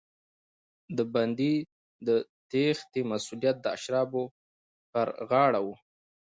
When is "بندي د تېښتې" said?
1.13-3.01